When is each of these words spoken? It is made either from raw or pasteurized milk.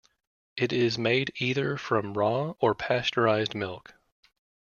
It 0.57 0.73
is 0.73 0.97
made 0.97 1.31
either 1.35 1.77
from 1.77 2.15
raw 2.17 2.55
or 2.59 2.73
pasteurized 2.73 3.53
milk. 3.53 3.93